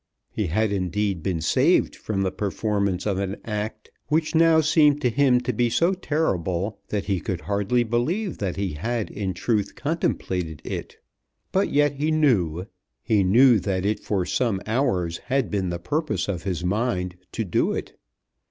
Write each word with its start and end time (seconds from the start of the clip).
He 0.31 0.47
had 0.47 0.71
indeed 0.71 1.21
been 1.21 1.41
saved 1.41 1.95
from 1.95 2.23
the 2.23 2.31
performance 2.31 3.05
of 3.05 3.19
an 3.19 3.35
act 3.45 3.91
which 4.07 4.33
now 4.33 4.59
seemed 4.59 4.99
to 5.01 5.11
him 5.11 5.39
to 5.41 5.53
be 5.53 5.69
so 5.69 5.93
terrible 5.93 6.79
that 6.89 7.05
he 7.05 7.19
could 7.19 7.41
hardly 7.41 7.83
believe 7.83 8.39
that 8.39 8.55
he 8.55 8.71
had 8.73 9.11
in 9.11 9.35
truth 9.35 9.75
contemplated 9.75 10.59
it; 10.65 10.97
but 11.51 11.69
yet 11.71 11.97
he 11.97 12.09
knew, 12.09 12.65
he 13.03 13.23
knew 13.23 13.59
that 13.59 13.85
it 13.85 13.99
for 13.99 14.25
some 14.25 14.59
hours 14.65 15.19
had 15.25 15.51
been 15.51 15.69
the 15.69 15.77
purpose 15.77 16.27
of 16.27 16.41
his 16.45 16.63
mind 16.65 17.15
to 17.33 17.43
do 17.45 17.71
it! 17.71 17.95